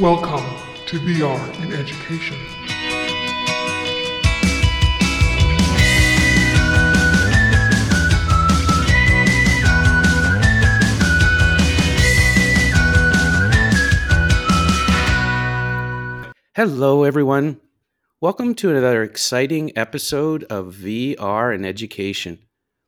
[0.00, 0.44] Welcome
[0.86, 2.38] to VR in Education.
[16.56, 17.60] Hello, everyone.
[18.22, 22.38] Welcome to another exciting episode of VR in Education,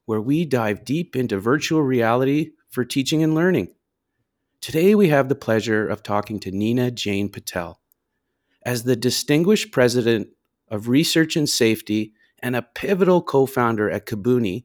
[0.07, 3.69] where we dive deep into virtual reality for teaching and learning.
[4.61, 7.81] Today, we have the pleasure of talking to Nina Jane Patel.
[8.65, 10.29] As the distinguished president
[10.69, 14.65] of research and safety and a pivotal co founder at Kabuni,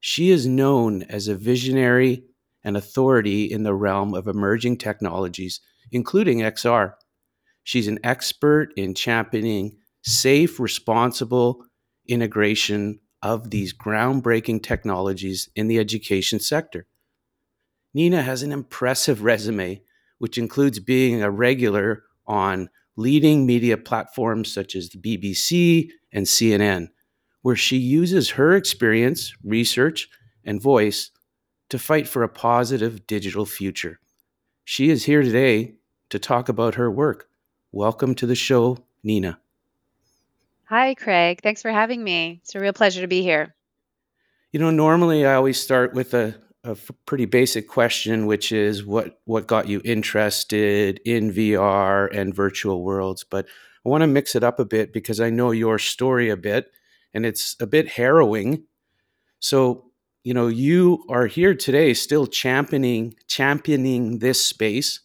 [0.00, 2.24] she is known as a visionary
[2.64, 6.94] and authority in the realm of emerging technologies, including XR.
[7.62, 11.64] She's an expert in championing safe, responsible
[12.06, 16.86] integration of these groundbreaking technologies in the education sector.
[17.94, 19.82] Nina has an impressive resume,
[20.18, 26.88] which includes being a regular on leading media platforms such as the BBC and CNN,
[27.42, 30.08] where she uses her experience, research,
[30.44, 31.10] and voice
[31.70, 34.00] to fight for a positive digital future.
[34.64, 35.74] She is here today
[36.10, 37.28] to talk about her work.
[37.72, 39.40] Welcome to the show, Nina.
[40.68, 41.40] Hi, Craig.
[41.42, 42.40] Thanks for having me.
[42.42, 43.54] It's a real pleasure to be here.
[44.52, 46.34] You know, normally I always start with a
[47.06, 53.24] pretty basic question, which is what what got you interested in VR and virtual worlds.
[53.24, 53.46] But
[53.86, 56.70] I want to mix it up a bit because I know your story a bit,
[57.14, 58.64] and it's a bit harrowing.
[59.40, 59.90] So
[60.22, 65.00] you know you are here today, still championing championing this space,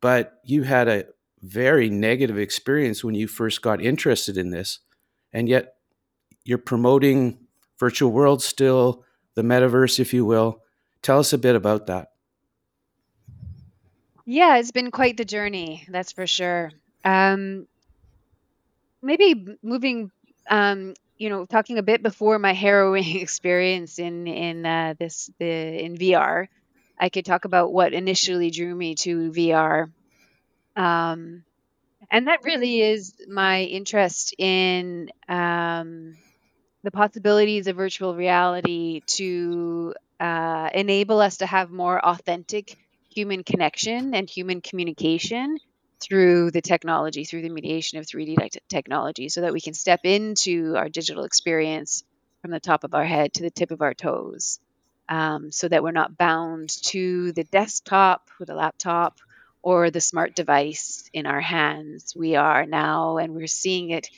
[0.00, 1.04] but you had a
[1.42, 4.80] very negative experience when you first got interested in this,
[5.32, 5.74] and yet
[6.44, 7.38] you're promoting
[7.78, 10.62] virtual worlds still the metaverse, if you will.
[11.02, 12.12] Tell us a bit about that.
[14.26, 16.70] Yeah, it's been quite the journey, that's for sure.
[17.04, 17.66] Um,
[19.02, 20.10] maybe moving,
[20.48, 25.84] um, you know, talking a bit before my harrowing experience in in uh, this the
[25.84, 26.48] in VR,
[26.98, 29.90] I could talk about what initially drew me to VR.
[30.76, 31.44] Um,
[32.10, 36.16] and that really is my interest in um,
[36.82, 42.76] the possibilities of virtual reality to uh, enable us to have more authentic
[43.10, 45.58] human connection and human communication
[46.00, 48.36] through the technology, through the mediation of 3D
[48.68, 52.02] technology, so that we can step into our digital experience
[52.40, 54.58] from the top of our head to the tip of our toes,
[55.08, 59.18] um, so that we're not bound to the desktop with a laptop
[59.62, 62.14] or the smart device in our hands.
[62.16, 64.08] We are now, and we're seeing it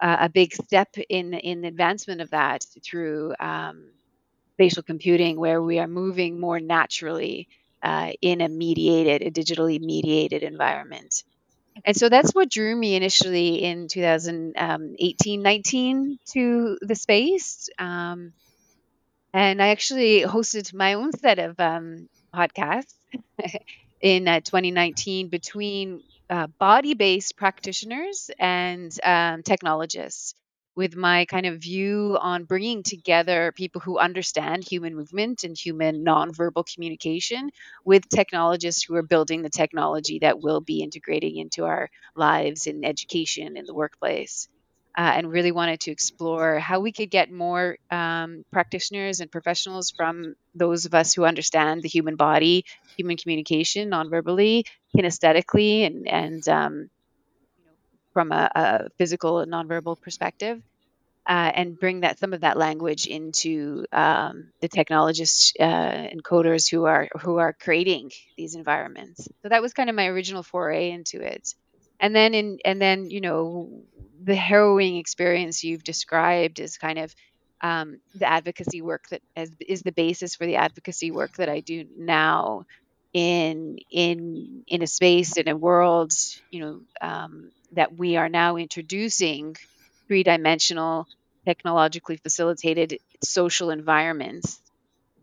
[0.00, 3.90] uh, a big step in in advancement of that through um,
[4.54, 7.48] spatial computing, where we are moving more naturally
[7.82, 11.24] uh, in a mediated, a digitally mediated environment.
[11.84, 17.68] And so that's what drew me initially in 2018 19 to the space.
[17.78, 18.32] Um,
[19.32, 22.94] and I actually hosted my own set of um, podcasts
[24.06, 30.34] in uh, 2019 between uh, body based practitioners and um, technologists
[30.76, 36.04] with my kind of view on bringing together people who understand human movement and human
[36.04, 37.50] nonverbal communication
[37.84, 42.84] with technologists who are building the technology that will be integrating into our lives in
[42.84, 44.48] education in the workplace.
[44.98, 49.92] Uh, and really wanted to explore how we could get more um, practitioners and professionals
[49.94, 52.64] from those of us who understand the human body,
[52.96, 54.64] human communication non-verbally,
[54.96, 56.90] kinesthetically, and, and um,
[58.14, 60.62] from a, a physical and nonverbal perspective.
[61.28, 66.70] Uh, and bring that some of that language into um, the technologists uh, and coders
[66.70, 69.24] who are who are creating these environments.
[69.42, 71.52] So that was kind of my original foray into it.
[71.98, 73.82] And then in and then you know
[74.26, 77.14] the harrowing experience you've described is kind of
[77.62, 81.60] um, the advocacy work that is, is the basis for the advocacy work that I
[81.60, 82.66] do now
[83.14, 86.12] in in in a space in a world
[86.50, 89.56] you know um, that we are now introducing
[90.08, 91.06] three dimensional,
[91.46, 94.60] technologically facilitated social environments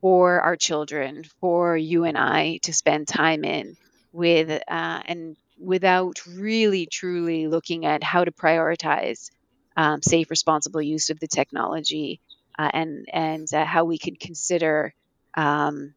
[0.01, 3.77] for our children, for you and I to spend time in
[4.11, 9.29] with, uh, and without really truly looking at how to prioritize
[9.75, 12.19] um, safe, responsible use of the technology,
[12.59, 14.93] uh, and and uh, how we can consider
[15.35, 15.93] um,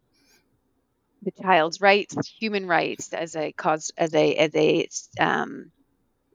[1.23, 4.89] the child's rights, human rights, as a cause, as a as a
[5.21, 5.73] um,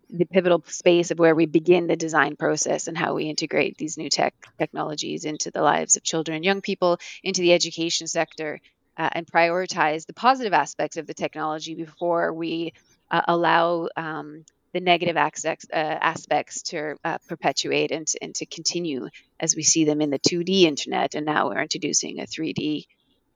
[0.09, 3.97] the pivotal space of where we begin the design process and how we integrate these
[3.97, 8.59] new tech technologies into the lives of children and young people, into the education sector,
[8.97, 12.73] uh, and prioritize the positive aspects of the technology before we
[13.11, 19.09] uh, allow um, the negative aspects, uh, aspects to uh, perpetuate and, and to continue
[19.39, 21.13] as we see them in the 2D internet.
[21.13, 22.85] And now we're introducing a 3D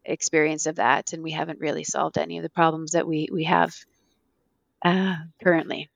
[0.05, 3.43] experience of that, and we haven't really solved any of the problems that we we
[3.45, 3.75] have
[4.83, 5.89] uh, currently.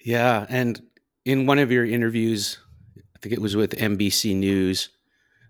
[0.00, 0.82] Yeah, and
[1.24, 2.58] in one of your interviews,
[2.98, 4.90] I think it was with NBC News,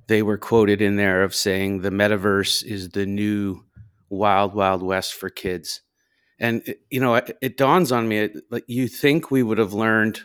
[0.06, 3.64] they were quoted in there of saying the metaverse is the new
[4.10, 5.80] wild wild west for kids.
[6.44, 9.72] And it, you know, it, it, dawns on me like you think we would have
[9.72, 10.20] learned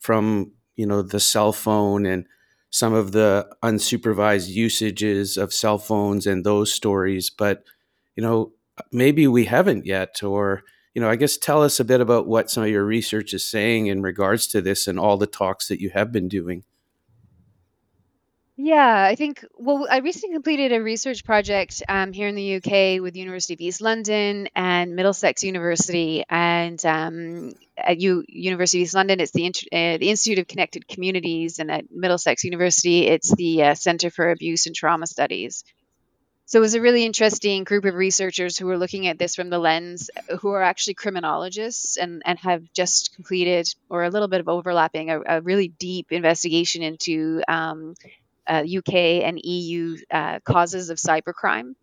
[0.00, 2.26] from you know the cell phone and
[2.70, 7.62] some of the unsupervised usages of cell phones and those stories, but
[8.16, 8.52] you know,
[8.90, 12.50] maybe we haven't yet, or you know, I guess tell us a bit about what
[12.50, 15.80] some of your research is saying in regards to this and all the talks that
[15.80, 16.64] you have been doing.
[18.62, 23.00] Yeah, I think, well, I recently completed a research project um, here in the UK
[23.00, 26.24] with University of East London and Middlesex University.
[26.28, 30.86] And um, at U- University of East London, it's the, uh, the Institute of Connected
[30.86, 31.58] Communities.
[31.58, 35.64] And at Middlesex University, it's the uh, Center for Abuse and Trauma Studies.
[36.44, 39.48] So it was a really interesting group of researchers who were looking at this from
[39.48, 40.10] the lens,
[40.40, 45.08] who are actually criminologists and, and have just completed, or a little bit of overlapping,
[45.08, 47.94] a, a really deep investigation into um,
[48.50, 48.94] uh, UK
[49.24, 51.74] and EU uh, causes of cybercrime.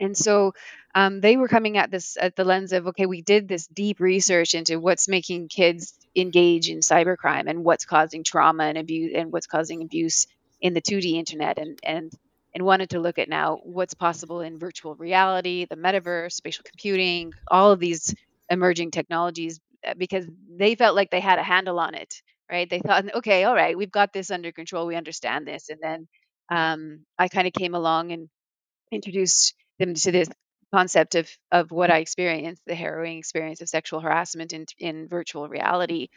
[0.00, 0.54] And so
[0.94, 4.00] um, they were coming at this at the lens of okay, we did this deep
[4.00, 9.32] research into what's making kids engage in cybercrime and what's causing trauma and abuse and
[9.32, 10.26] what's causing abuse
[10.60, 12.12] in the 2D internet and and
[12.54, 17.32] and wanted to look at now what's possible in virtual reality, the metaverse, spatial computing,
[17.48, 18.14] all of these
[18.48, 22.68] emerging technologies uh, because they felt like they had a handle on it right?
[22.68, 24.86] They thought, okay, all right, we've got this under control.
[24.86, 25.68] We understand this.
[25.68, 26.08] And then
[26.50, 28.28] um, I kind of came along and
[28.92, 30.28] introduced them to this
[30.72, 35.48] concept of of what I experienced, the harrowing experience of sexual harassment in in virtual
[35.48, 36.08] reality.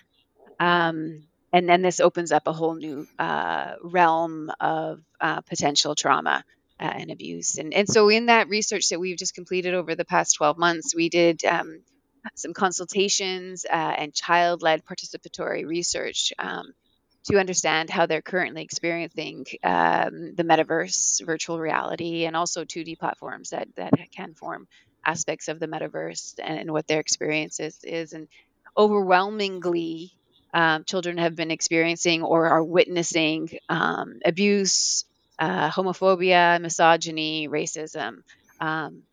[0.60, 6.44] Um, and then this opens up a whole new uh, realm of uh, potential trauma
[6.80, 7.58] uh, and abuse.
[7.58, 10.96] And and so in that research that we've just completed over the past 12 months,
[10.96, 11.82] we did um,
[12.36, 16.74] some consultations uh, and child led participatory research um,
[17.26, 23.50] to understand how they're currently experiencing um, the metaverse, virtual reality, and also 2D platforms
[23.50, 24.68] that, that can form
[25.06, 27.80] aspects of the metaverse and, and what their experience is.
[27.84, 28.14] is.
[28.14, 28.28] And
[28.78, 30.14] overwhelmingly,
[30.54, 35.04] um, children have been experiencing or are witnessing um, abuse,
[35.40, 38.24] uh, homophobia, misogyny, racism.
[38.60, 39.04] Um,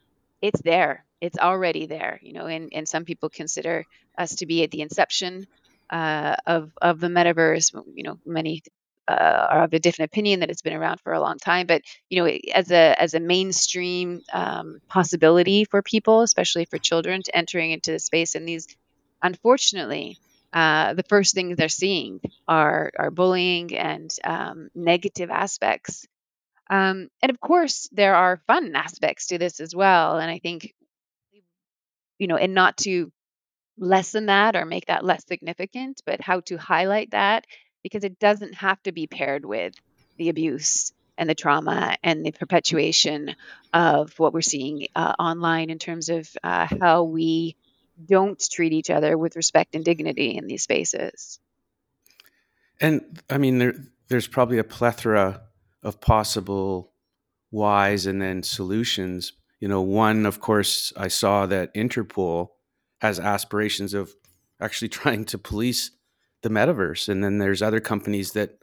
[0.41, 3.87] it's there it's already there, you know, and, and some people consider
[4.19, 5.47] us to be at the inception
[5.91, 7.73] uh, of, of the metaverse.
[7.95, 8.63] You know, many
[9.09, 11.81] uh, are of a different opinion that it's been around for a long time, but
[12.11, 17.37] you know, as a as a mainstream um, possibility for people, especially for children, to
[17.37, 18.67] entering into the space, and these,
[19.23, 20.19] unfortunately,
[20.53, 26.07] uh, the first things they're seeing are are bullying and um, negative aspects.
[26.71, 30.19] Um, and of course, there are fun aspects to this as well.
[30.19, 30.75] And I think
[32.19, 33.13] you know, and not to
[33.79, 37.47] lessen that or make that less significant, but how to highlight that
[37.83, 39.75] because it doesn't have to be paired with
[40.17, 43.37] the abuse and the trauma and the perpetuation
[43.73, 47.57] of what we're seeing uh, online in terms of uh, how we
[48.05, 51.39] don't treat each other with respect and dignity in these spaces.
[52.81, 53.75] And I mean, there,
[54.09, 55.43] there's probably a plethora
[55.83, 56.91] of possible
[57.51, 59.33] whys and then solutions
[59.65, 62.49] you know, one, of course, I saw that Interpol
[63.01, 64.15] has aspirations of
[64.61, 65.91] actually trying to police
[66.43, 67.09] the metaverse.
[67.09, 68.59] And then there's other companies that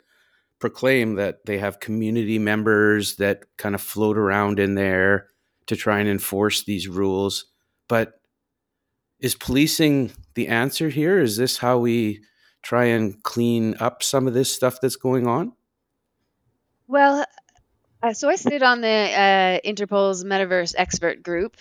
[0.59, 5.29] proclaim that they have community members that kind of float around in there
[5.65, 7.45] to try and enforce these rules.
[7.87, 8.21] But
[9.19, 11.19] is policing the answer here?
[11.19, 12.21] Is this how we
[12.61, 15.53] try and clean up some of this stuff that's going on?
[16.85, 17.25] Well,
[18.01, 21.57] uh, so I sit on the uh, Interpol's Metaverse Expert Group.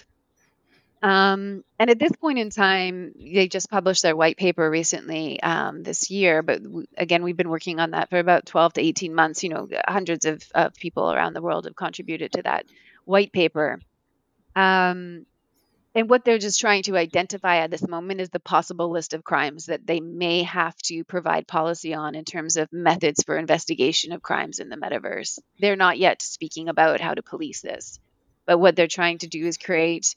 [1.02, 5.82] Um, and at this point in time, they just published their white paper recently um,
[5.82, 6.42] this year.
[6.42, 9.42] But w- again, we've been working on that for about 12 to 18 months.
[9.42, 12.66] You know, hundreds of, of people around the world have contributed to that
[13.06, 13.80] white paper.
[14.54, 15.24] Um,
[15.94, 19.24] and what they're just trying to identify at this moment is the possible list of
[19.24, 24.12] crimes that they may have to provide policy on in terms of methods for investigation
[24.12, 25.38] of crimes in the metaverse.
[25.58, 27.98] They're not yet speaking about how to police this.
[28.46, 30.14] But what they're trying to do is create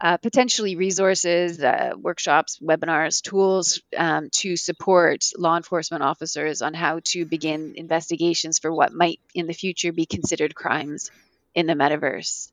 [0.00, 7.00] uh, potentially resources, uh, workshops, webinars, tools um, to support law enforcement officers on how
[7.04, 11.10] to begin investigations for what might in the future be considered crimes
[11.54, 12.50] in the metaverse.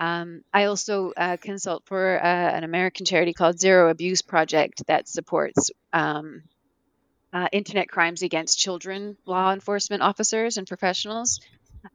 [0.00, 5.08] Um, I also uh, consult for uh, an American charity called Zero Abuse Project that
[5.08, 6.42] supports um,
[7.32, 11.40] uh, internet crimes against children law enforcement officers and professionals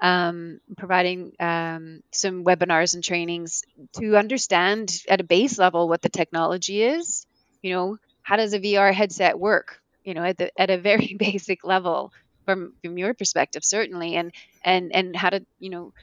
[0.01, 6.09] um, providing um, some webinars and trainings to understand at a base level what the
[6.09, 7.25] technology is.
[7.61, 9.81] You know, how does a VR headset work?
[10.03, 12.13] You know, at the at a very basic level
[12.45, 14.31] from from your perspective, certainly, and
[14.63, 15.93] and and how to you know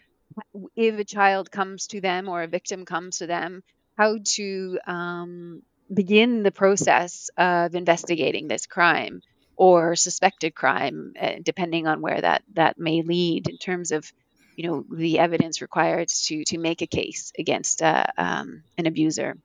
[0.77, 3.63] if a child comes to them or a victim comes to them,
[3.97, 5.63] how to um,
[5.93, 9.23] begin the process of investigating this crime
[9.57, 14.11] or suspected crime, uh, depending on where that that may lead in terms of
[14.57, 19.37] you know the evidence required to to make a case against uh, um, an abuser.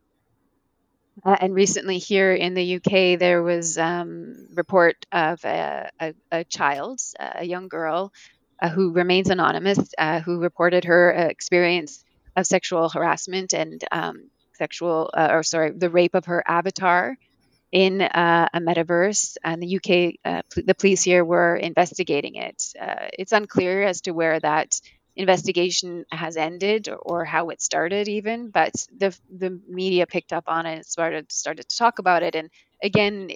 [1.25, 6.44] Uh, and recently, here in the UK, there was um, report of a, a, a,
[6.44, 8.13] child, a young girl,
[8.62, 12.04] uh, who remains anonymous, uh, who reported her uh, experience
[12.36, 17.18] of sexual harassment and um, sexual, or sorry, the rape of her avatar
[17.72, 22.64] in uh, a metaverse, and the UK, uh, the police here were investigating it.
[22.80, 24.80] Uh, it's unclear as to where that
[25.16, 28.50] investigation has ended or, or, how it started, even.
[28.50, 32.36] But the the media picked up on it, and started started to talk about it,
[32.36, 32.50] and
[32.82, 33.32] again,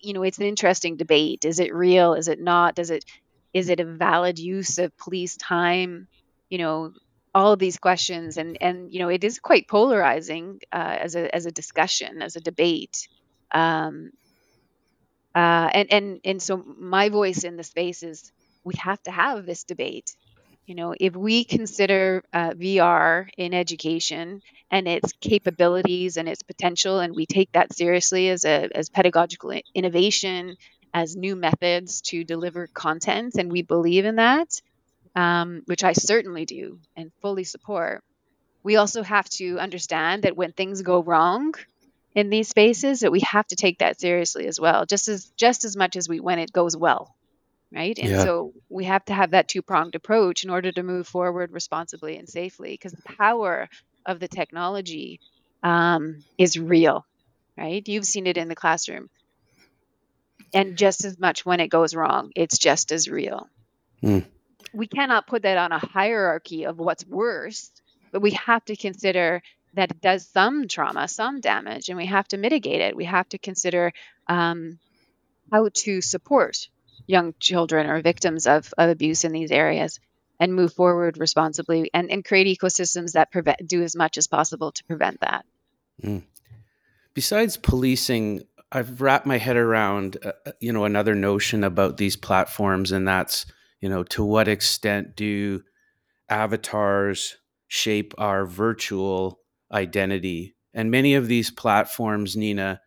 [0.00, 1.44] you know, it's an interesting debate.
[1.44, 2.14] Is it real?
[2.14, 2.74] Is it not?
[2.76, 3.04] Does it
[3.54, 6.08] is it a valid use of police time?
[6.50, 6.92] You know,
[7.34, 11.34] all of these questions, and and you know, it is quite polarizing uh, as a
[11.34, 13.08] as a discussion, as a debate.
[13.52, 14.12] Um,
[15.34, 18.32] uh, and and and so my voice in the space is
[18.64, 20.14] we have to have this debate.
[20.66, 27.00] You know, if we consider uh, VR in education and its capabilities and its potential,
[27.00, 30.56] and we take that seriously as a as pedagogical innovation,
[30.94, 34.60] as new methods to deliver content, and we believe in that,
[35.14, 38.02] um, which I certainly do and fully support.
[38.62, 41.54] We also have to understand that when things go wrong,
[42.14, 45.64] in these spaces that we have to take that seriously as well just as just
[45.64, 47.14] as much as we when it goes well
[47.72, 48.22] right and yeah.
[48.22, 52.16] so we have to have that two pronged approach in order to move forward responsibly
[52.18, 53.68] and safely because the power
[54.04, 55.20] of the technology
[55.62, 57.06] um, is real
[57.56, 59.08] right you've seen it in the classroom
[60.54, 63.48] and just as much when it goes wrong it's just as real
[64.02, 64.24] mm.
[64.72, 67.70] we cannot put that on a hierarchy of what's worse
[68.12, 69.42] but we have to consider
[69.74, 72.96] that it does some trauma, some damage, and we have to mitigate it.
[72.96, 73.92] We have to consider
[74.28, 74.78] um,
[75.50, 76.68] how to support
[77.06, 79.98] young children or victims of, of abuse in these areas
[80.38, 84.72] and move forward responsibly and, and create ecosystems that prevent, do as much as possible
[84.72, 85.44] to prevent that.
[86.02, 86.22] Mm.
[87.14, 88.42] Besides policing,
[88.74, 93.06] I've wrapped my head around, uh, uh, you know, another notion about these platforms, and
[93.06, 93.44] that's,
[93.80, 95.62] you know, to what extent do
[96.30, 97.36] avatars
[97.68, 100.56] shape our virtual identity.
[100.72, 102.80] And many of these platforms, Nina,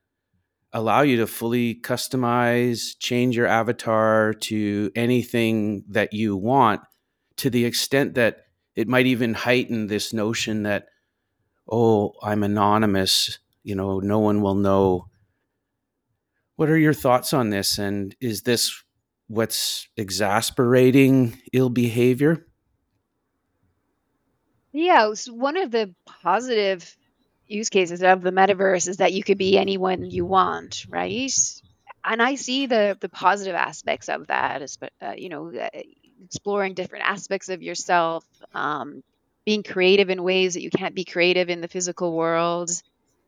[0.73, 6.81] allow you to fully customize, change your avatar to anything that you want
[7.37, 8.39] to the extent that
[8.75, 10.87] it might even heighten this notion that,
[11.69, 15.09] oh, I'm anonymous, you know, no one will know.
[16.55, 17.77] What are your thoughts on this?
[17.77, 18.83] And is this
[19.27, 22.45] what's exasperating ill behavior?
[24.71, 26.95] Yeah, one of the positive
[27.47, 31.31] use cases of the metaverse is that you could be anyone you want, right?
[32.03, 34.61] And I see the the positive aspects of that,
[35.01, 35.69] uh, you know, uh,
[36.25, 39.01] exploring different aspects of yourself, um,
[39.45, 42.69] being creative in ways that you can't be creative in the physical world.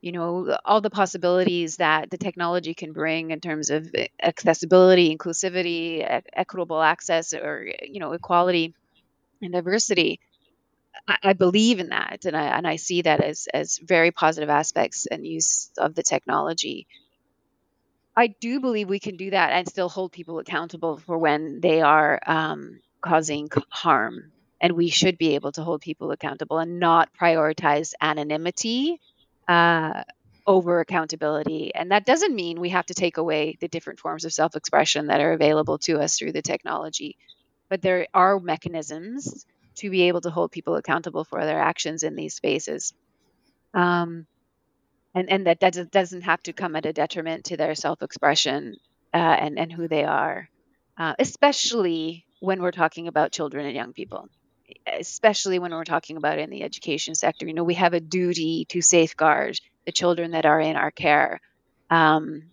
[0.01, 3.89] You know, all the possibilities that the technology can bring in terms of
[4.21, 8.75] accessibility, inclusivity, equitable access, or you know, equality
[9.41, 10.19] and diversity.
[11.07, 14.49] I, I believe in that, and I and I see that as as very positive
[14.49, 16.87] aspects and use of the technology.
[18.15, 21.81] I do believe we can do that and still hold people accountable for when they
[21.81, 27.09] are um, causing harm, and we should be able to hold people accountable and not
[27.19, 28.99] prioritize anonymity
[29.47, 30.03] uh,
[30.45, 31.75] over accountability.
[31.75, 35.19] And that doesn't mean we have to take away the different forms of self-expression that
[35.19, 37.17] are available to us through the technology,
[37.69, 42.15] but there are mechanisms to be able to hold people accountable for their actions in
[42.15, 42.93] these spaces.
[43.73, 44.25] Um,
[45.13, 48.77] and, and that, that doesn't have to come at a detriment to their self-expression
[49.13, 50.49] uh, and, and who they are,
[50.97, 54.29] uh, especially when we're talking about children and young people.
[54.87, 57.47] Especially when we're talking about in the education sector.
[57.47, 61.39] You know, we have a duty to safeguard the children that are in our care.
[61.89, 62.51] Um,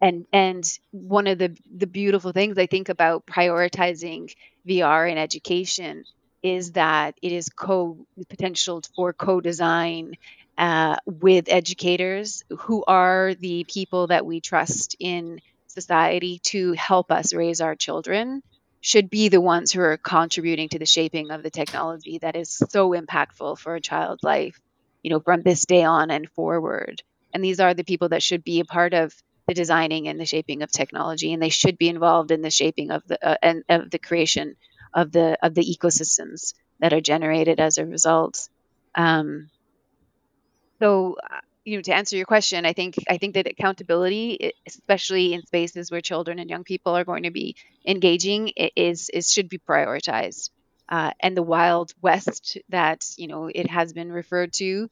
[0.00, 4.30] and and one of the the beautiful things I think about prioritizing
[4.66, 6.04] VR in education
[6.42, 10.14] is that it is co potential for co-design
[10.58, 17.34] uh, with educators who are the people that we trust in society to help us
[17.34, 18.42] raise our children
[18.84, 22.50] should be the ones who are contributing to the shaping of the technology that is
[22.68, 24.60] so impactful for a child's life
[25.02, 27.02] you know from this day on and forward.
[27.32, 29.14] And these are the people that should be a part of
[29.48, 32.90] the designing and the shaping of technology and they should be involved in the shaping
[32.90, 34.56] of the uh, and of the creation
[34.92, 38.48] of the of the ecosystems that are generated as a result.
[38.94, 39.48] Um,
[40.78, 45.32] so uh, you know to answer your question i think i think that accountability especially
[45.32, 47.56] in spaces where children and young people are going to be
[47.86, 50.50] engaging is is should be prioritized.
[50.86, 54.88] Uh, and the wild west that you know it has been referred to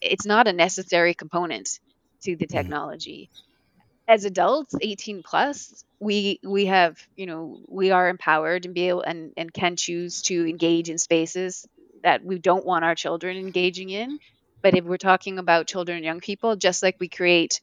[0.00, 1.80] it's not a necessary component
[2.22, 2.56] to the mm-hmm.
[2.56, 3.30] technology.
[4.08, 9.02] As adults 18 plus we we have you know we are empowered and be able
[9.02, 11.66] and and can choose to engage in spaces
[12.02, 14.18] that we don't want our children engaging in
[14.64, 17.60] but if we're talking about children and young people just like we create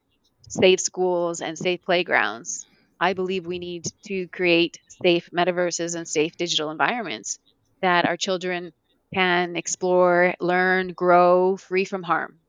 [0.48, 2.66] safe schools and safe playgrounds
[3.00, 7.40] i believe we need to create safe metaverses and safe digital environments
[7.82, 8.72] that our children
[9.14, 12.40] can explore learn grow free from harm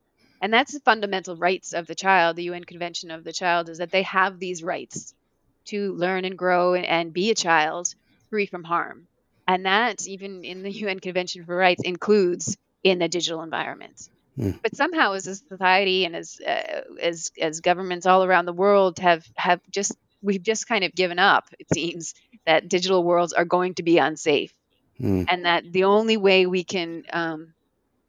[0.41, 2.35] and that's the fundamental rights of the child.
[2.35, 5.13] The UN Convention of the Child is that they have these rights
[5.67, 7.93] to learn and grow and be a child
[8.29, 9.07] free from harm.
[9.47, 14.09] And that, even in the UN Convention for Rights, includes in the digital environment.
[14.37, 14.59] Mm.
[14.61, 18.99] But somehow, as a society and as uh, as as governments all around the world
[18.99, 21.45] have have just we've just kind of given up.
[21.59, 24.53] It seems that digital worlds are going to be unsafe,
[24.99, 25.25] mm.
[25.29, 27.53] and that the only way we can um,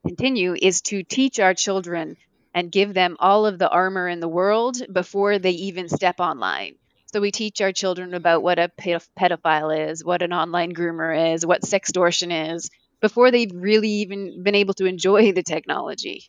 [0.07, 2.17] continue is to teach our children
[2.55, 6.77] and give them all of the armor in the world before they even step online.
[7.13, 11.45] So we teach our children about what a pedophile is, what an online groomer is,
[11.47, 12.71] what sextortion is,
[13.05, 16.25] before they've really even been able to enjoy the technology,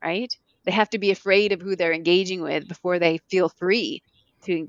[0.00, 0.32] right?
[0.62, 4.04] They have to be afraid of who they're engaging with before they feel free
[4.44, 4.68] to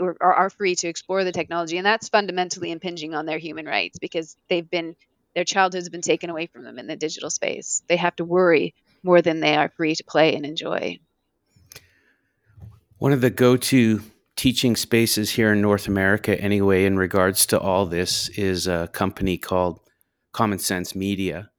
[0.00, 3.98] or, are free to explore the technology, and that's fundamentally impinging on their human rights
[3.98, 4.96] because they've been
[5.34, 7.82] their childhood's been taken away from them in the digital space.
[7.86, 11.00] They have to worry more than they are free to play and enjoy.
[12.96, 14.00] One of the go to
[14.36, 19.36] teaching spaces here in North America, anyway, in regards to all this, is a company
[19.36, 19.83] called
[20.34, 21.50] Common Sense Media.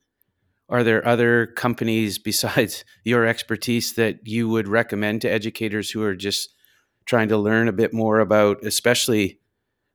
[0.69, 6.15] Are there other companies besides your expertise that you would recommend to educators who are
[6.15, 6.53] just
[7.05, 9.39] trying to learn a bit more about, especially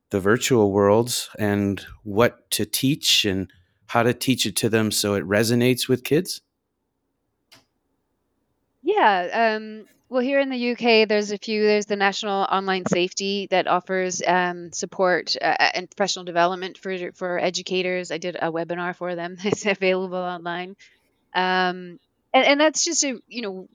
[0.09, 3.49] the virtual worlds and what to teach and
[3.87, 6.41] how to teach it to them so it resonates with kids?
[8.81, 9.55] Yeah.
[9.57, 11.63] Um, well, here in the UK, there's a few.
[11.63, 17.39] There's the National Online Safety that offers um, support uh, and professional development for for
[17.39, 18.11] educators.
[18.11, 19.37] I did a webinar for them.
[19.45, 20.75] It's available online,
[21.33, 21.97] um,
[22.33, 23.69] and, and that's just a you know,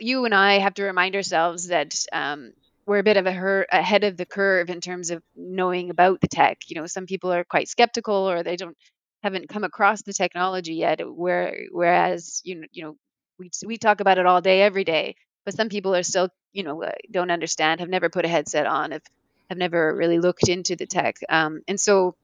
[0.00, 2.52] you and I have to remind ourselves that um,
[2.86, 6.22] we're a bit of a her- ahead of the curve in terms of knowing about
[6.22, 6.58] the tech.
[6.68, 8.78] You know, some people are quite skeptical or they don't
[9.22, 11.00] haven't come across the technology yet.
[11.06, 12.96] Where whereas you know you know
[13.38, 15.16] we we talk about it all day every day,
[15.50, 18.92] but some people are still you know don't understand, have never put a headset on,
[18.92, 19.02] have
[19.50, 22.14] have never really looked into the tech, um, and so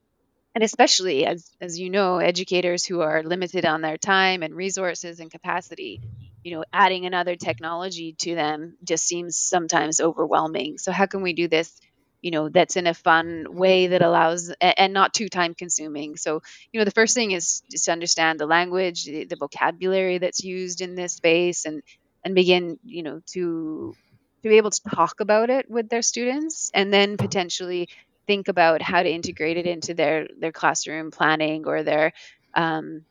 [0.54, 5.20] and especially as as you know educators who are limited on their time and resources
[5.20, 6.00] and capacity
[6.44, 10.78] you know adding another technology to them just seems sometimes overwhelming.
[10.78, 11.78] So how can we do this
[12.22, 16.16] you know that's in a fun way that allows and not too time consuming?
[16.16, 20.18] So you know the first thing is just to understand the language the, the vocabulary
[20.18, 21.82] that's used in this space and
[22.26, 23.94] and begin you know to
[24.42, 27.88] to be able to talk about it with their students and then potentially
[28.26, 32.12] think about how to integrate it into their their classroom planning or their
[32.54, 33.04] um,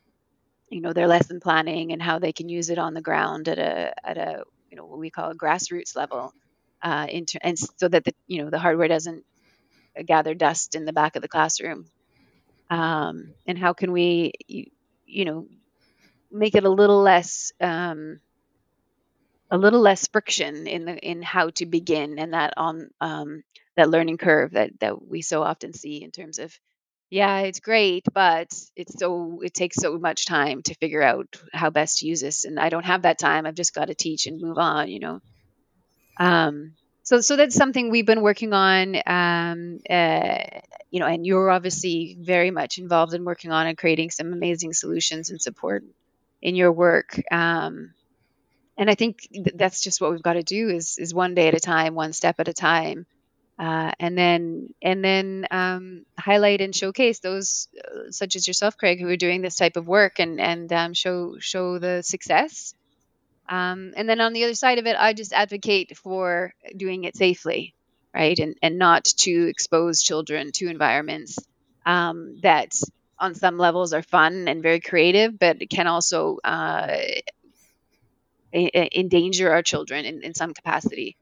[0.70, 3.58] you know their lesson planning and how they can use it on the ground at
[3.58, 6.34] a at a you know what we call a grassroots level
[6.84, 9.24] uh, inter- and so that the you know the hardware doesn't
[10.04, 11.86] gather dust in the back of the classroom.
[12.70, 14.66] Um, and how can we, you,
[15.06, 15.48] you, know,
[16.32, 18.20] make it a little less um,
[19.52, 23.44] a little less friction in the in how to begin and that on um,
[23.76, 26.58] that learning curve that that we so often see in terms of
[27.10, 31.70] yeah it's great but it's so it takes so much time to figure out how
[31.70, 34.28] best to use this and i don't have that time i've just got to teach
[34.28, 35.22] and move on you know?
[36.18, 40.40] Um, so so that's something we've been working on um, uh,
[40.90, 44.74] you know and you're obviously very much involved in working on and creating some amazing
[44.74, 45.84] solutions and support
[46.42, 47.94] in your work um,
[48.78, 51.54] and i think that's just what we've got to do is is one day at
[51.54, 53.06] a time one step at a time
[53.58, 59.00] uh, and then and then um, highlight and showcase those uh, such as yourself craig
[59.00, 62.74] who are doing this type of work and and um, show show the success
[63.48, 67.16] um, and then on the other side of it, I just advocate for doing it
[67.16, 67.76] safely,
[68.14, 68.38] right?
[68.38, 71.38] And, and not to expose children to environments
[71.86, 72.74] um, that
[73.20, 76.98] on some levels are fun and very creative, but can also uh,
[78.54, 81.18] endanger our children in, in some capacity.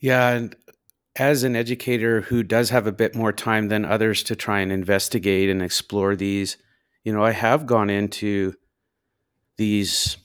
[0.00, 0.30] Yeah.
[0.30, 0.56] And
[1.16, 4.70] as an educator who does have a bit more time than others to try and
[4.70, 6.56] investigate and explore these,
[7.02, 8.54] you know, I have gone into
[9.56, 10.16] these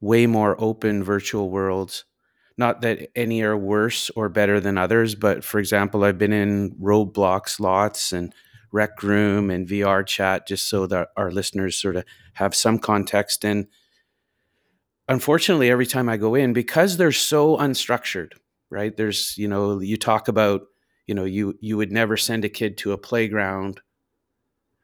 [0.00, 2.04] way more open virtual worlds.
[2.56, 6.72] Not that any are worse or better than others, but for example, I've been in
[6.72, 8.34] Roblox lots and
[8.72, 13.44] Rec Room and VR chat just so that our listeners sort of have some context.
[13.44, 13.66] And
[15.10, 18.32] unfortunately, every time I go in, because they're so unstructured,
[18.70, 18.96] right?
[18.96, 20.62] There's, you know, you talk about,
[21.06, 23.80] you know, you you would never send a kid to a playground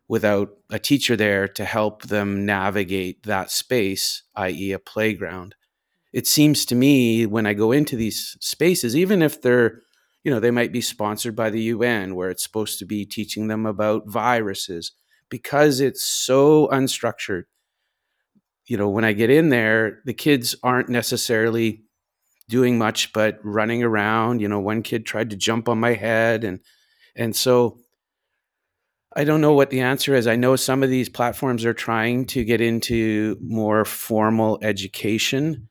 [0.09, 5.55] without a teacher there to help them navigate that space, i.e., a playground.
[6.13, 9.83] It seems to me when I go into these spaces, even if they're,
[10.25, 13.49] you know, they might be sponsored by the UN where it's supposed to be teaching
[13.49, 14.93] them about viruses,
[15.29, 17.45] because it's so unstructured.
[18.67, 21.85] You know, when I get in there, the kids aren't necessarily
[22.49, 24.41] doing much but running around.
[24.41, 26.61] You know, one kid tried to jump on my head and
[27.15, 27.79] and so
[29.19, 30.27] I don't know what the answer is.
[30.27, 35.71] I know some of these platforms are trying to get into more formal education,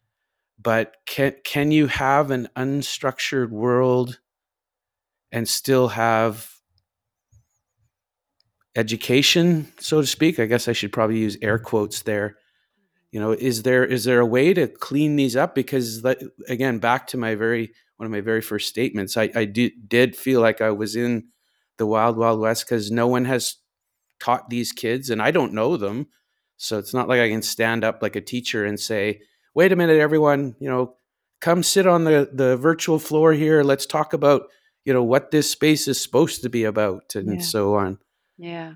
[0.60, 4.20] but can can you have an unstructured world
[5.32, 6.50] and still have
[8.76, 10.40] education, so to speak?
[10.40, 12.38] I guess I should probably use air quotes there.
[13.16, 15.56] You know, is there is there a way to clean these up?
[15.56, 16.06] Because
[16.50, 20.18] again, back to my very one of my very first statements, I, I did, did
[20.18, 21.30] feel like I was in
[21.78, 23.56] the wild wild west because no one has
[24.20, 26.08] taught these kids and i don't know them
[26.58, 29.20] so it's not like i can stand up like a teacher and say
[29.54, 30.96] wait a minute everyone you know
[31.42, 34.44] come sit on the the virtual floor here let's talk about
[34.86, 37.42] you know what this space is supposed to be about and yeah.
[37.42, 37.98] so on
[38.38, 38.76] yeah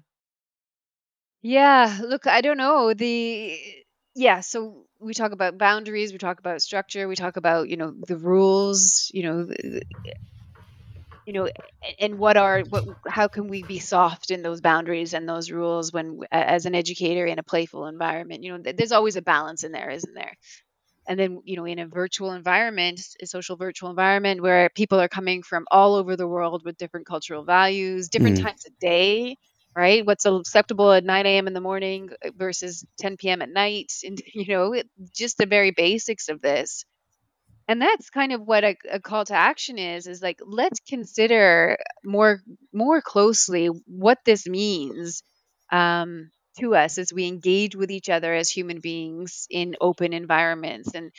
[1.42, 3.58] yeah look i don't know the
[4.20, 7.94] yeah so we talk about boundaries we talk about structure we talk about you know
[8.08, 9.48] the rules you know
[11.26, 11.48] you know
[12.00, 15.94] and what are what how can we be soft in those boundaries and those rules
[15.94, 19.72] when as an educator in a playful environment you know there's always a balance in
[19.72, 20.34] there isn't there
[21.08, 25.08] and then you know in a virtual environment a social virtual environment where people are
[25.08, 28.44] coming from all over the world with different cultural values different mm.
[28.44, 29.36] times of day
[29.80, 30.06] right?
[30.06, 34.22] What's acceptable at 9 a.m in the morning uh, versus 10 p.m at night and
[34.34, 34.82] you know
[35.16, 36.86] just the very basics of this.
[37.70, 41.78] And that's kind of what a, a, call to action is is like let's consider
[42.04, 42.42] more
[42.74, 45.24] more closely what this means
[45.72, 50.94] um, to us as we engage with each other as human beings in open environments.
[50.96, 51.12] And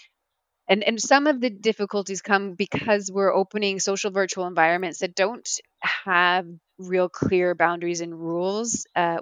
[0.68, 5.48] and and some of the difficulties come because we're opening social virtual environments that don't
[6.04, 6.46] have
[6.80, 9.18] real clear boundaries and rules uh,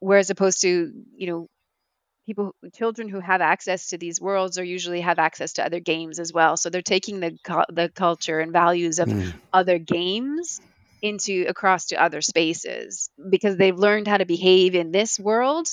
[0.00, 1.48] whereas opposed to you know
[2.26, 6.18] people children who have access to these worlds are usually have access to other games
[6.18, 7.36] as well so they're taking the
[7.70, 9.32] the culture and values of mm.
[9.52, 10.60] other games
[11.00, 15.68] into across to other spaces because they've learned how to behave in this world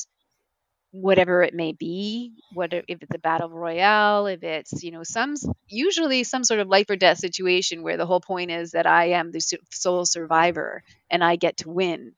[1.01, 5.35] whatever it may be whether if it's a battle royale if it's you know some
[5.67, 9.07] usually some sort of life or death situation where the whole point is that i
[9.09, 12.13] am the sole survivor and i get to win.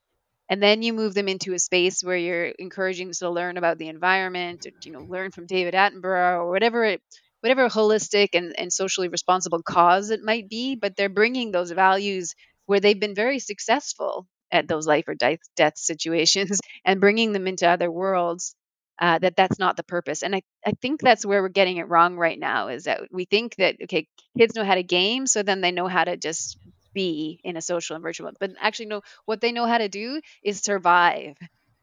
[0.50, 3.78] And then you move them into a space where you're encouraging them to learn about
[3.78, 7.02] the environment you know learn from david attenborough or whatever it
[7.40, 12.34] whatever holistic and, and socially responsible cause it might be but they're bringing those values
[12.66, 17.46] where they've been very successful at those life or death, death situations and bringing them
[17.46, 18.54] into other worlds
[19.00, 21.88] uh, that that's not the purpose and I, I think that's where we're getting it
[21.88, 25.42] wrong right now is that we think that okay kids know how to game so
[25.42, 26.58] then they know how to just
[26.94, 30.20] be in a social and virtual but actually no what they know how to do
[30.42, 31.36] is survive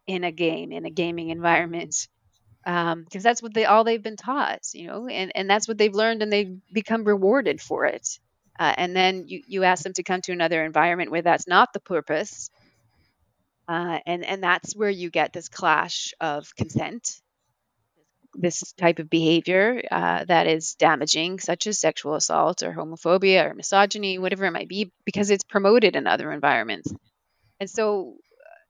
[0.08, 2.08] in a game in a gaming environment
[2.64, 5.78] because um, that's what they all they've been taught you know and, and that's what
[5.78, 8.20] they've learned and they've become rewarded for it
[8.60, 11.74] uh, and then you, you ask them to come to another environment where that's not
[11.74, 12.50] the purpose
[13.68, 17.22] uh, and and that's where you get this clash of consent
[18.38, 23.54] this type of behavior uh, that is damaging, such as sexual assault or homophobia or
[23.54, 26.94] misogyny, whatever it might be, because it's promoted in other environments.
[27.60, 28.16] And so,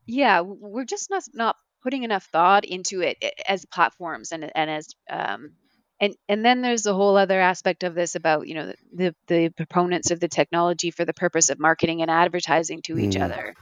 [0.05, 4.89] yeah, we're just not not putting enough thought into it as platforms and and as
[5.09, 5.53] um,
[5.99, 9.49] and and then there's the whole other aspect of this about you know the the
[9.49, 13.23] proponents of the technology for the purpose of marketing and advertising to each Mm.
[13.23, 13.55] other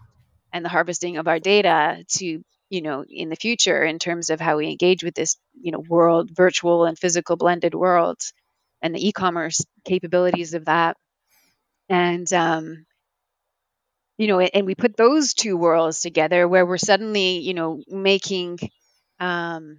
[0.53, 4.41] and the harvesting of our data to you know in the future in terms of
[4.41, 8.33] how we engage with this you know world virtual and physical blended worlds
[8.81, 10.97] and the e-commerce capabilities of that
[11.89, 12.85] and um
[14.17, 18.59] you know and we put those two worlds together where we're suddenly you know making
[19.19, 19.77] um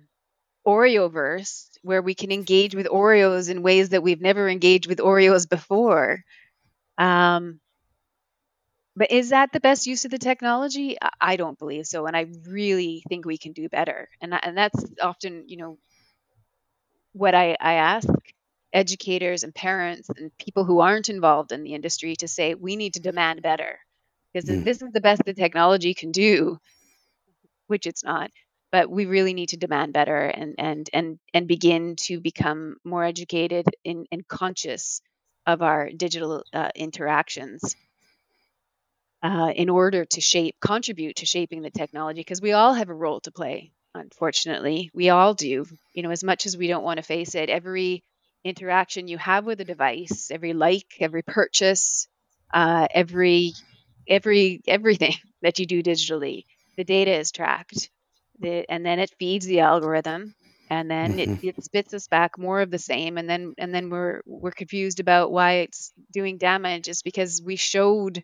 [0.67, 5.49] Oreoverse where we can engage with Oreos in ways that we've never engaged with Oreos
[5.49, 6.21] before.
[6.99, 7.61] Um,
[8.97, 10.97] but is that the best use of the technology?
[11.01, 14.09] I I don't believe so, and I really think we can do better.
[14.21, 15.79] And that, and that's often, you know,
[17.13, 18.09] what I, I ask
[18.73, 22.95] educators and parents and people who aren't involved in the industry to say we need
[22.95, 23.79] to demand better
[24.33, 24.65] because Mm.
[24.65, 26.59] this is the best the technology can do,
[27.67, 28.31] which it's not.
[28.73, 33.05] But we really need to demand better and and and and begin to become more
[33.05, 35.01] educated and, and conscious
[35.47, 37.77] of our digital uh, interactions
[39.25, 42.95] uh, in order to shape, contribute to shaping the technology, because we all have a
[42.95, 43.73] role to play.
[43.95, 45.67] Unfortunately, we all do.
[45.95, 48.05] You know, as much as we don't want to face it, every
[48.45, 52.09] interaction you have with a device, every like, every purchase,
[52.55, 53.55] uh, every
[54.09, 56.45] every everything that you do digitally,
[56.77, 57.91] the data is tracked,
[58.41, 60.35] the, and then it feeds the algorithm,
[60.71, 61.41] and then it, Mhm.
[61.43, 65.01] it spits us back more of the same, and then and then we're we're confused
[65.01, 66.89] about why it's doing damage.
[66.89, 68.23] It's because we showed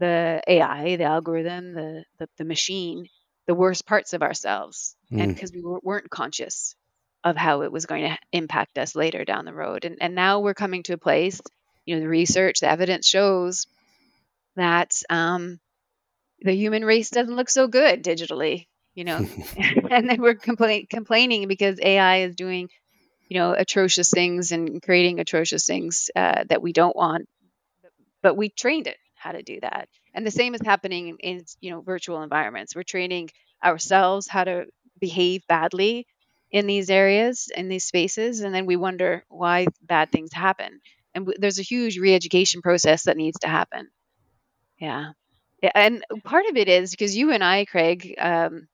[0.00, 3.08] the AI, the algorithm, the the, the machine,
[3.46, 5.34] the worst parts of ourselves, and Mm.
[5.34, 6.76] because we wer- weren't conscious
[7.24, 10.40] of how it was going to impact us later down the road, and and now
[10.40, 11.40] we're coming to a place,
[11.86, 13.66] you know, the research, the evidence shows
[14.56, 15.60] that um,
[16.42, 19.24] the human race doesn't look so good digitally, you know,
[19.90, 22.68] and then we're complain- complaining because AI is doing,
[23.28, 27.28] you know, atrocious things and creating atrocious things uh, that we don't want
[28.22, 29.88] but we trained it how to do that.
[30.14, 32.74] And the same is happening in, you know virtual environments.
[32.76, 33.30] We're training
[33.64, 34.66] ourselves how to
[35.00, 36.06] behave badly
[36.50, 40.80] in these areas, in these spaces, and then we wonder why bad things happen.
[41.14, 43.88] And w- there's a huge re-education process that needs to happen.
[44.80, 45.12] Yeah,
[45.62, 48.68] Yeah, and part of it is because you and I, Craig, um,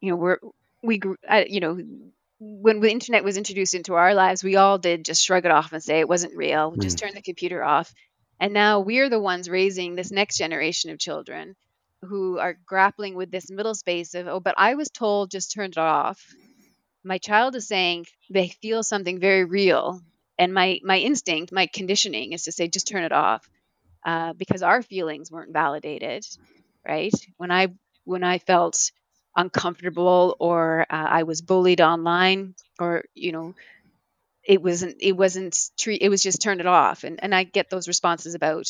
[0.00, 0.38] you know, we're
[0.82, 1.80] we grew, uh, you know,
[2.40, 5.72] when the internet was introduced into our lives, we all did just shrug it off
[5.72, 6.76] and say it wasn't real.
[6.76, 7.00] Just Mm.
[7.00, 7.92] turn the computer off.
[8.40, 11.56] And now we're the ones raising this next generation of children
[12.02, 15.70] who are grappling with this middle space of, oh, but I was told just turn
[15.70, 16.26] it off.
[17.04, 20.00] My child is saying they feel something very real,
[20.38, 23.48] and my my instinct, my conditioning is to say just turn it off
[24.04, 26.26] uh, because our feelings weren't validated,
[26.86, 27.14] right?
[27.36, 27.68] When I
[28.04, 28.90] when I felt
[29.36, 33.54] uncomfortable or uh, I was bullied online or you know
[34.44, 37.04] it wasn't it wasn't treat it was just turn it off.
[37.04, 38.66] And and I get those responses about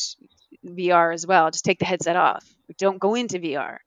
[0.65, 1.49] VR as well.
[1.51, 2.45] Just take the headset off.
[2.77, 3.77] Don't go into VR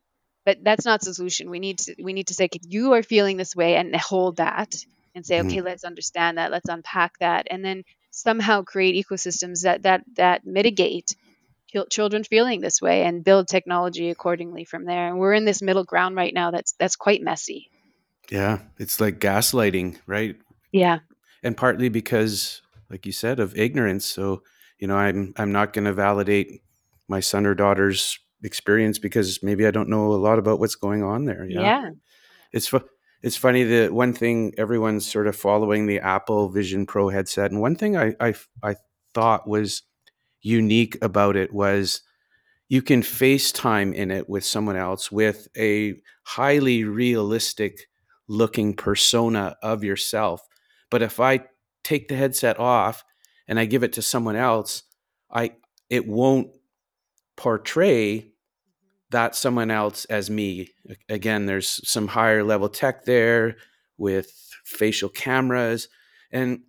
[0.44, 1.50] but that's not the solution.
[1.50, 4.76] We need to we need to say you are feeling this way and hold that
[5.14, 5.64] and say okay Mm.
[5.64, 6.50] let's understand that.
[6.50, 7.46] Let's unpack that.
[7.50, 11.16] And then somehow create ecosystems that that that mitigate
[11.90, 15.08] children feeling this way and build technology accordingly from there.
[15.08, 17.70] And we're in this middle ground right now that's that's quite messy.
[18.30, 20.36] Yeah, it's like gaslighting, right?
[20.72, 21.00] yeah
[21.44, 24.04] And partly because, like you said, of ignorance.
[24.04, 24.42] So,
[24.78, 26.62] you know, I'm I'm not going to validate
[27.06, 31.02] my son or daughter's experience because maybe I don't know a lot about what's going
[31.02, 31.46] on there.
[31.48, 31.60] Yeah.
[31.60, 31.90] yeah
[32.52, 32.88] It's fu-
[33.22, 37.60] it's funny that one thing everyone's sort of following the Apple Vision Pro headset, and
[37.60, 38.76] one thing I I, I
[39.14, 39.82] thought was
[40.42, 42.02] unique about it was
[42.68, 47.86] you can FaceTime in it with someone else with a highly realistic
[48.28, 50.42] looking persona of yourself.
[50.94, 51.40] But if I
[51.82, 53.02] take the headset off
[53.48, 54.84] and I give it to someone else,
[55.28, 55.56] I
[55.90, 56.52] it won't
[57.36, 58.30] portray
[59.10, 60.68] that someone else as me.
[61.08, 63.56] Again, there's some higher level tech there
[63.98, 64.30] with
[64.64, 65.88] facial cameras.
[66.30, 66.60] And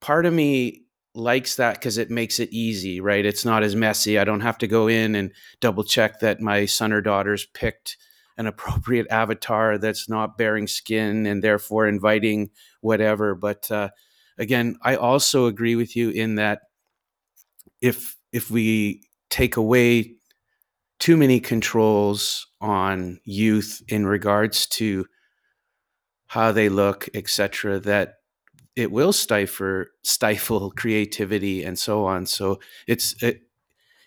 [0.00, 0.82] part of me
[1.14, 3.24] likes that because it makes it easy, right?
[3.24, 4.18] It's not as messy.
[4.18, 7.96] I don't have to go in and double check that my son or daughter's picked
[8.38, 13.34] an appropriate avatar that's not bearing skin and therefore inviting whatever.
[13.34, 13.90] But uh,
[14.38, 16.62] again, I also agree with you in that
[17.80, 20.14] if if we take away
[20.98, 25.06] too many controls on youth in regards to
[26.26, 28.14] how they look, etc., that
[28.76, 32.26] it will stifle stifle creativity and so on.
[32.26, 33.42] So it's it,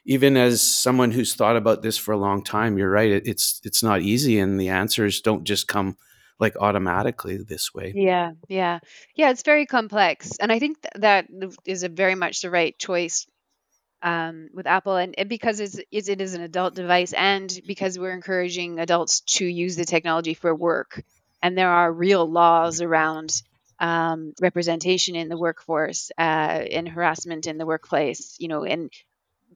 [0.06, 3.12] even as someone who's thought about this for a long time, you're right.
[3.12, 5.98] It, it's it's not easy, and the answers don't just come
[6.40, 7.94] like automatically this way.
[7.96, 8.80] Yeah, yeah,
[9.16, 9.30] yeah.
[9.30, 11.28] It's very complex, and I think th- that
[11.66, 13.28] is a very much the right choice
[14.02, 18.00] um, with Apple, and, and because it's, it's it is an adult device, and because
[18.00, 21.04] we're encouraging adults to use the technology for work,
[21.44, 23.40] and there are real laws around
[23.80, 28.36] um, representation in the workforce uh, and harassment in the workplace.
[28.40, 28.92] You know, and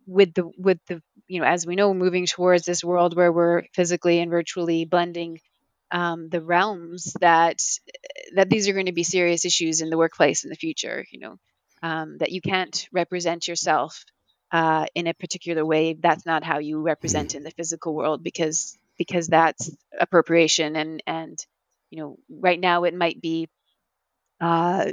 [0.07, 3.63] with the with the you know as we know, moving towards this world where we're
[3.73, 5.39] physically and virtually blending
[5.91, 7.61] um, the realms that
[8.35, 11.05] that these are going to be serious issues in the workplace in the future.
[11.11, 11.35] You know,
[11.83, 14.03] um, that you can't represent yourself
[14.51, 15.93] uh, in a particular way.
[15.93, 21.37] That's not how you represent in the physical world because because that's appropriation and and
[21.89, 23.49] you know right now it might be
[24.41, 24.91] uh,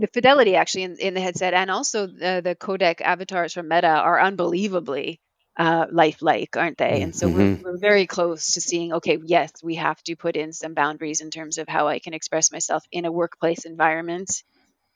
[0.00, 3.88] the fidelity actually in, in the headset and also the, the codec avatars from Meta
[3.88, 5.20] are unbelievably
[5.58, 7.02] uh, lifelike, aren't they?
[7.02, 7.34] And so Mhm.
[7.34, 11.20] we're, we're very close to seeing, okay, yes, we have to put in some boundaries
[11.20, 14.30] in terms of how I can express myself in a workplace environment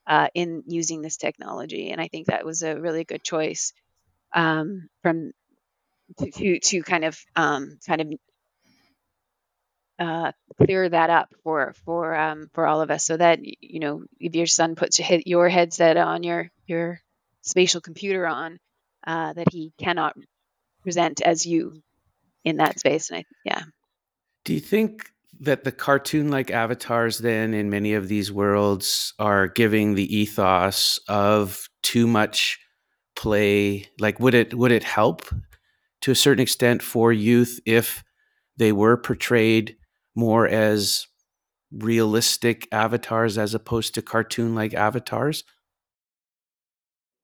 [0.07, 1.91] uh, in using this technology.
[1.91, 3.73] And I think that was a really good choice
[4.35, 5.33] um, from
[6.19, 8.09] to, to, to kind of um, kind of
[9.99, 14.03] uh, clear that up for for um, for all of us, so that you know
[14.19, 17.01] if your son puts your, headset on your your
[17.43, 18.59] spatial computer on,
[19.07, 20.17] uh, that he cannot
[20.83, 21.83] present as you
[22.45, 23.11] in that space.
[23.11, 23.63] And I yeah.
[24.45, 29.49] Do you think that the cartoon like avatars then in many of these worlds are
[29.49, 32.59] giving the ethos of too much
[33.17, 33.87] play?
[34.01, 35.23] Like would it would it help
[36.03, 38.05] to a certain extent for youth if
[38.57, 39.77] they were portrayed
[40.15, 41.07] more as
[41.73, 45.45] realistic avatars as opposed to cartoon like avatars?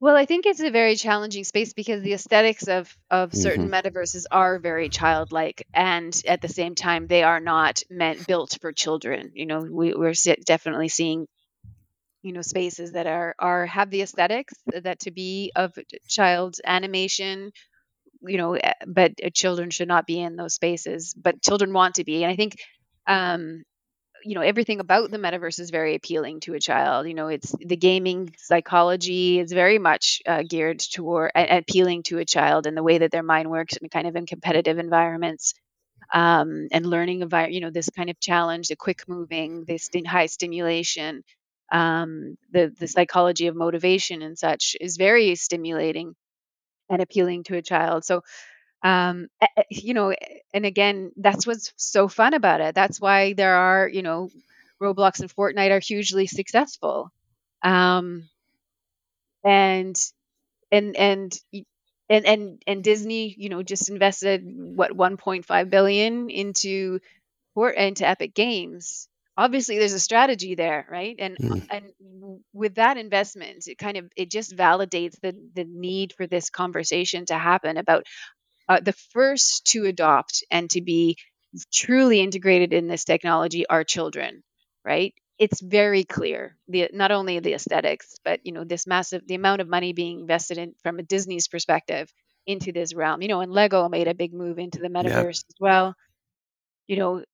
[0.00, 3.70] Well, I think it's a very challenging space because the aesthetics of of certain hmm
[3.70, 8.72] metaverses are very childlike, and at the same time, they are not meant built for
[8.72, 9.32] children.
[9.34, 10.14] You know, we, we're
[10.46, 11.26] definitely seeing
[12.22, 15.74] you know spaces that are are have the aesthetics that to be of
[16.08, 17.52] child animation.
[18.22, 21.96] You know, eh, but uh, children should not be in those spaces, but children want
[21.96, 22.56] to be, and I think.
[23.10, 23.64] Um,
[24.24, 27.54] you know everything about the metaverse is very appealing to a child you know it's
[27.60, 32.76] the gaming psychology is very much uh, geared toward a- appealing to a child and
[32.76, 35.54] the way that their mind works in kind of in competitive environments
[36.14, 40.04] um, and learning environment you know this kind of challenge the quick moving the sti-
[40.08, 41.22] high stimulation
[41.72, 46.14] um, the the psychology of motivation and such is very stimulating
[46.88, 48.04] and appealing to a child.
[48.04, 48.22] So
[48.82, 49.28] um
[49.70, 50.14] you know
[50.54, 52.74] and again that's what's so fun about it.
[52.74, 54.30] That's why there are you know
[54.82, 57.10] roblox and fortnite are hugely successful.
[57.62, 58.28] Um
[59.44, 59.96] and
[60.72, 61.38] and and
[62.08, 67.00] and and and disney you know just invested what 1.5 billion into
[67.76, 69.08] into epic games.
[69.36, 71.16] Obviously there's a strategy there right?
[71.18, 71.92] And Mm, and
[72.52, 77.26] with that investment it kind of it just validates the the need for this conversation
[77.26, 78.04] to happen about
[78.70, 81.18] uh, the first to adopt and to be
[81.72, 84.44] truly integrated in this technology are children,
[84.84, 85.12] right?
[85.40, 89.60] It's very clear the not only the aesthetics, but you know this massive the amount
[89.60, 92.12] of money being invested in from a Disney's perspective
[92.46, 93.22] into this realm.
[93.22, 95.02] You know, and Lego made a big move into the yeah.
[95.02, 95.96] metaverse as well.
[96.86, 97.24] You know,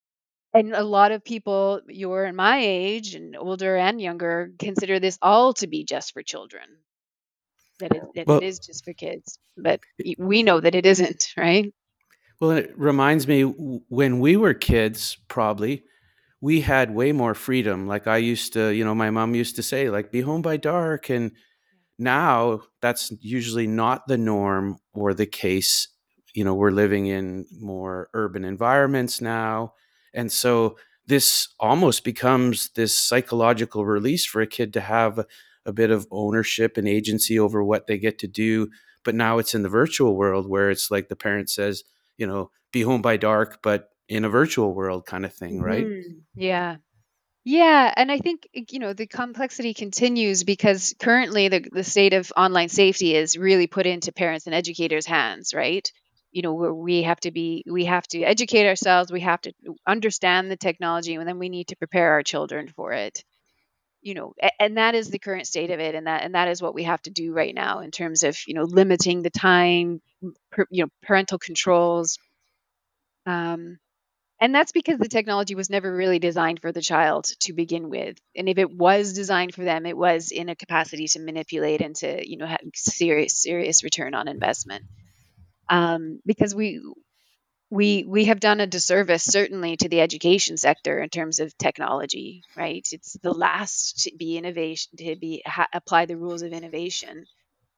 [0.54, 5.18] and a lot of people your and my age and older and younger consider this
[5.22, 6.64] all to be just for children.
[7.78, 9.80] That it that Well, is just for kids, but
[10.18, 11.72] we know that it isn't, right?
[12.40, 15.84] well, it reminds me when we were kids, probably
[16.40, 17.86] we had way more freedom.
[17.86, 20.58] Like I used to, you know, my mom used to say, like, be home by
[20.58, 21.08] dark.
[21.08, 21.32] And
[21.98, 25.88] now that's usually not the norm or the case.
[26.34, 29.72] You know, we're living in more urban environments now.
[30.12, 35.24] And so this almost becomes this psychological release for a kid to have
[35.66, 38.70] a, bit of ownership and agency over what they get to do.
[39.04, 41.84] But now it's in the virtual world where it's like the parent says,
[42.16, 45.86] you know, be home by dark, but in a virtual world kind of thing, right?
[45.86, 46.76] hmm Yeah.
[47.48, 52.12] Yeah, and I think uh, you know the complexity continues because currently the the state
[52.12, 55.88] of online safety is really put into parents and educators' hands, right?
[56.32, 59.52] You know, we have to be we have to educate ourselves, we have to
[59.86, 63.22] understand the technology, and then we need to prepare our children for it.
[64.06, 66.62] You know, and that is the current state of it, and that and that is
[66.62, 70.00] what we have to do right now in terms of you know limiting the time,
[70.52, 72.16] per, you know, parental controls.
[73.26, 73.78] Um,
[74.40, 78.18] and that's because the technology was never really designed for the child to begin with
[78.36, 81.96] and if it was designed for them it was in a capacity to manipulate and
[81.96, 84.84] to you know have serious serious return on investment
[85.68, 86.80] um, because we
[87.70, 92.42] we we have done a disservice certainly to the education sector in terms of technology
[92.56, 92.86] right?
[92.92, 97.26] It's the last to be innovation to be ha, apply the rules of innovation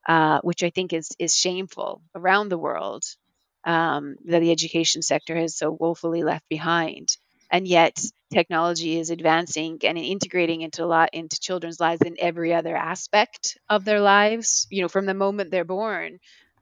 [0.07, 3.03] uh, which i think is is shameful around the world
[3.65, 7.09] um, that the education sector has so woefully left behind.
[7.51, 8.01] And yet
[8.33, 13.57] technology is advancing and integrating into a lot into children's lives in every other aspect
[13.69, 14.67] of their lives.
[14.69, 16.19] You know from the moment they're born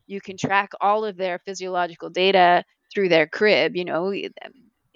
[0.07, 2.63] you can track all of their physiological data
[2.93, 4.13] through their crib, you know,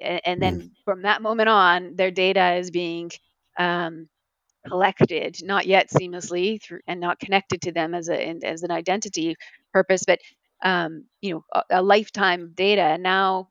[0.01, 0.71] and then mm.
[0.85, 3.11] from that moment on, their data is being
[3.57, 4.07] um,
[4.67, 9.35] collected, not yet seamlessly through, and not connected to them as a as an identity
[9.73, 10.19] purpose, but
[10.63, 12.81] um, you know, a, a lifetime of data.
[12.81, 13.49] And now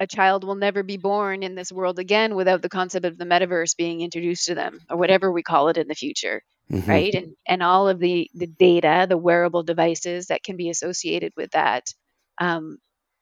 [0.00, 3.24] a child will never be born in this world again without the concept of the
[3.24, 6.42] metaverse being introduced to them, or whatever we call it in the future.
[6.70, 6.88] Mm-hmm.
[6.88, 11.32] right and and all of the the data the wearable devices that can be associated
[11.36, 11.92] with that
[12.38, 12.78] um,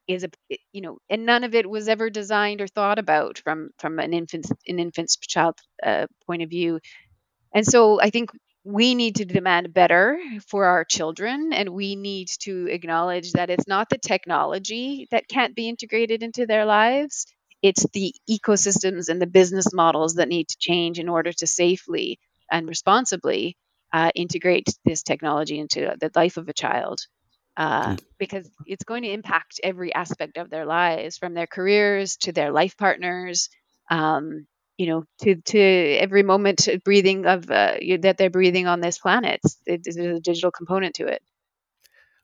[0.09, 0.29] is a
[0.73, 4.13] you know and none of it was ever designed or thought about from from an
[4.13, 6.79] infant an infant's child uh, point of view.
[7.53, 8.31] And so i think
[8.65, 13.67] we need to demand better for our children and we need to acknowledge that it's
[13.67, 17.25] not the technology that can't be integrated into their lives.
[17.61, 22.19] It's the ecosystems and the business models that need to change in order to safely
[22.51, 23.55] and responsibly
[23.93, 26.99] uh, integrate this technology into the life of a child
[27.59, 32.31] uh, because it's going to impact every aspect of their lives, from their careers to
[32.31, 33.49] their life partners,
[33.91, 34.47] um,
[34.77, 39.41] you know, to to every moment breathing of uh, that they're breathing on this planet.
[39.67, 41.21] There's a digital component to it.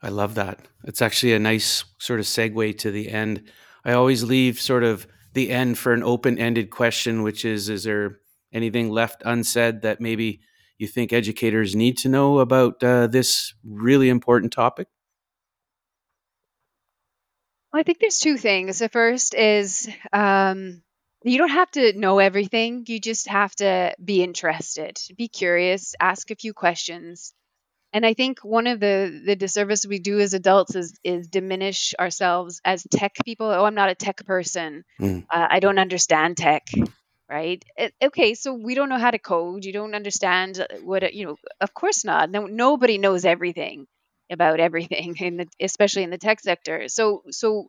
[0.02, 0.60] I love that.
[0.86, 3.52] It's actually a nice sort of segue to the end.
[3.84, 8.20] I always leave sort of the end for an open-ended question, which is: Is there
[8.54, 10.40] anything left unsaid that maybe
[10.78, 14.88] you think educators need to know about uh, this really important topic?
[17.76, 18.80] Well, I think there's two things.
[18.80, 20.82] The first is um,
[21.26, 22.86] you don't have to know everything.
[22.88, 27.34] You just have to be interested, be curious, ask a few questions.
[27.92, 31.94] And I think one of the the disservice we do as adults is is diminish
[32.00, 33.48] ourselves as tech people.
[33.48, 34.86] Oh, I'm not a tech person.
[35.02, 35.26] Mm.
[35.30, 36.68] Uh, I don't understand tech,
[37.30, 37.62] right?
[37.76, 39.66] It, okay, so we don't know how to code.
[39.66, 41.36] You don't understand what you know.
[41.60, 42.30] Of course not.
[42.32, 43.86] No, nobody knows everything
[44.30, 46.88] about everything in the especially in the tech sector.
[46.88, 47.68] So so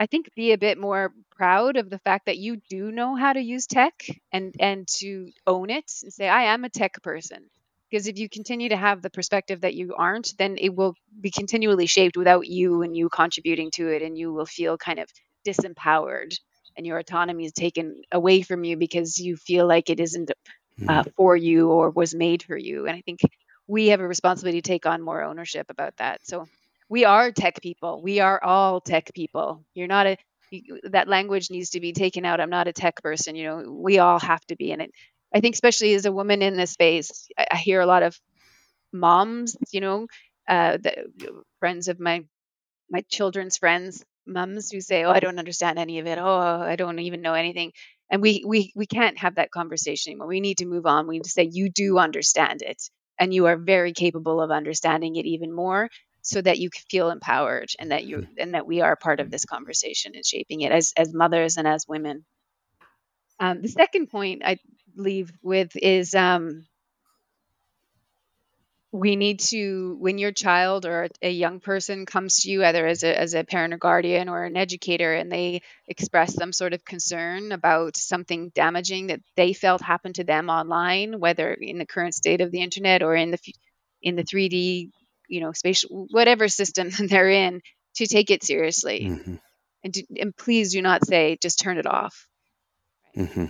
[0.00, 3.32] I think be a bit more proud of the fact that you do know how
[3.32, 7.44] to use tech and and to own it and say I am a tech person.
[7.90, 11.30] Because if you continue to have the perspective that you aren't, then it will be
[11.30, 15.08] continually shaped without you and you contributing to it, and you will feel kind of
[15.46, 16.38] disempowered,
[16.76, 20.30] and your autonomy is taken away from you because you feel like it isn't
[20.86, 21.08] uh, hmm.
[21.16, 22.86] for you or was made for you.
[22.86, 23.20] And I think
[23.68, 26.20] we have a responsibility to take on more ownership about that.
[26.26, 26.46] So
[26.88, 28.02] we are tech people.
[28.02, 29.64] We are all tech people.
[29.74, 30.18] You're not a
[30.50, 32.40] you, that language needs to be taken out.
[32.40, 33.36] I'm not a tech person.
[33.36, 34.90] You know, we all have to be in it.
[35.34, 38.18] I think, especially as a woman in this space, I, I hear a lot of
[38.92, 39.56] moms.
[39.72, 40.06] You know,
[40.48, 41.06] uh, the
[41.60, 42.24] friends of my
[42.90, 46.18] my children's friends, mums who say, "Oh, I don't understand any of it.
[46.18, 47.72] Oh, I don't even know anything."
[48.10, 50.28] And we we we can't have that conversation anymore.
[50.28, 51.06] We need to move on.
[51.08, 52.82] We need to say, "You do understand it."
[53.18, 55.88] And you are very capable of understanding it even more
[56.22, 59.44] so that you feel empowered and that you and that we are part of this
[59.44, 62.24] conversation and shaping it as as mothers and as women.
[63.40, 64.58] Um, the second point i
[64.96, 66.66] leave with is um,
[68.90, 73.02] we need to when your child or a young person comes to you either as
[73.02, 76.84] a, as a parent or guardian or an educator and they express some sort of
[76.84, 82.14] concern about something damaging that they felt happened to them online whether in the current
[82.14, 83.38] state of the internet or in the
[84.00, 84.90] in the 3d
[85.28, 87.60] you know spatial whatever system they're in
[87.94, 89.34] to take it seriously mm-hmm.
[89.84, 92.26] and, to, and please do not say just turn it off
[93.14, 93.46] mm-hmm.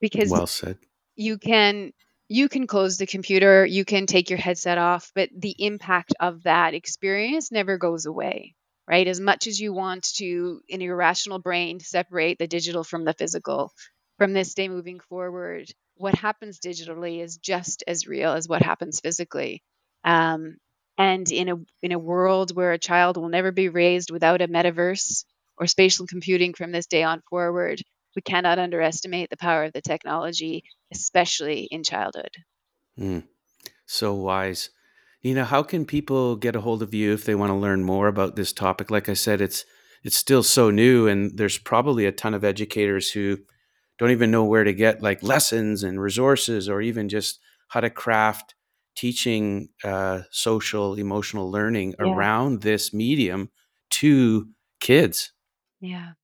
[0.00, 0.78] because well said
[1.14, 1.92] you can
[2.28, 6.42] you can close the computer, you can take your headset off, but the impact of
[6.44, 8.54] that experience never goes away,
[8.88, 9.06] right?
[9.06, 13.14] As much as you want to, in your rational brain, separate the digital from the
[13.14, 13.72] physical
[14.18, 19.00] from this day moving forward, what happens digitally is just as real as what happens
[19.00, 19.62] physically.
[20.04, 20.56] Um,
[20.98, 24.48] and in a in a world where a child will never be raised without a
[24.48, 25.24] metaverse
[25.56, 27.80] or spatial computing from this day on forward,
[28.18, 32.32] we cannot underestimate the power of the technology, especially in childhood.
[32.98, 33.22] Mm,
[33.86, 34.70] so wise.
[35.22, 38.08] Nina, how can people get a hold of you if they want to learn more
[38.08, 38.90] about this topic?
[38.90, 39.64] Like I said, it's
[40.02, 43.38] it's still so new, and there's probably a ton of educators who
[44.00, 47.38] don't even know where to get like lessons and resources, or even just
[47.68, 48.56] how to craft
[48.96, 52.06] teaching uh, social emotional learning Yeah.
[52.06, 53.50] around this medium
[53.90, 54.48] to
[54.80, 55.32] kids.
[55.80, 56.14] Yeah.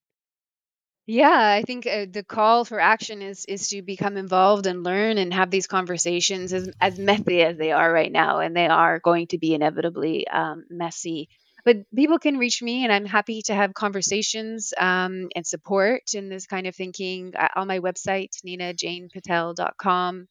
[1.07, 5.18] Yeah, I think uh, the call for action is is to become involved and learn
[5.18, 9.00] and have these conversations as as messy as they are right now, and they are
[9.00, 11.28] going to be inevitably um, messy.
[11.64, 16.28] But people can reach me, and I'm happy to have conversations um, and support in
[16.30, 20.26] this kind of thinking uh, on my website, ninajanepatel.com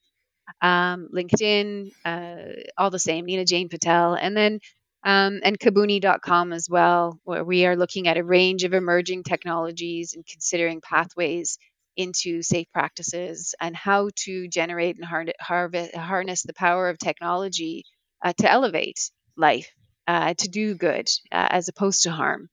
[0.61, 2.37] um, LinkedIn, uh,
[2.77, 4.59] all the same, Nina Jane Patel, and then
[5.03, 10.13] um, and Kabuni.com as well, where we are looking at a range of emerging technologies
[10.13, 11.57] and considering pathways
[11.95, 17.83] into safe practices and how to generate and har- harvest, harness the power of technology
[18.23, 19.69] uh, to elevate life,
[20.07, 22.49] uh, to do good uh, as opposed to harm,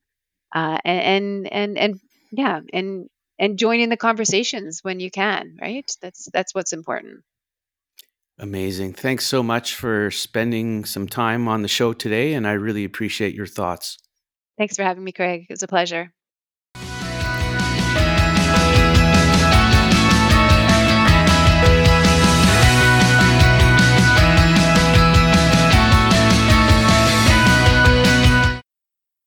[0.55, 1.99] uh, and and and and
[2.31, 5.57] yeah, and and join in the conversations when you can.
[5.61, 5.89] Right?
[6.01, 7.23] That's that's what's important.
[8.41, 8.93] Amazing.
[8.93, 13.35] Thanks so much for spending some time on the show today, and I really appreciate
[13.35, 13.99] your thoughts.
[14.57, 15.45] Thanks for having me, Craig.
[15.47, 16.11] It was a pleasure.